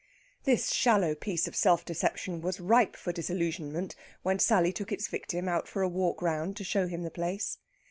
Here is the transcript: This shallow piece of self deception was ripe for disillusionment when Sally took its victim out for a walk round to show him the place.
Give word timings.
This 0.45 0.71
shallow 0.71 1.13
piece 1.13 1.47
of 1.47 1.55
self 1.55 1.85
deception 1.85 2.41
was 2.41 2.59
ripe 2.59 2.95
for 2.95 3.13
disillusionment 3.13 3.93
when 4.23 4.39
Sally 4.39 4.73
took 4.73 4.91
its 4.91 5.07
victim 5.07 5.47
out 5.47 5.67
for 5.67 5.83
a 5.83 5.87
walk 5.87 6.23
round 6.23 6.57
to 6.57 6.63
show 6.63 6.87
him 6.87 7.03
the 7.03 7.11
place. 7.11 7.59